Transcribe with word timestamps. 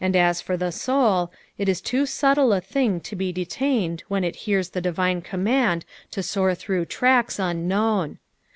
As 0.15 0.41
for 0.41 0.57
the 0.57 0.71
soul, 0.71 1.31
it 1.59 1.69
is 1.69 1.79
too 1.79 2.07
subtle 2.07 2.49
b 2.55 2.59
thing 2.59 3.01
to 3.01 3.15
be 3.15 3.31
detained 3.31 4.01
when 4.07 4.23
it 4.23 4.35
hears 4.49 4.69
the 4.69 4.81
divine 4.81 5.21
command 5.21 5.85
to 6.09 6.23
soar 6.23 6.55
through 6.55 6.85
tracks 6.85 7.37
unknown. 7.37 8.17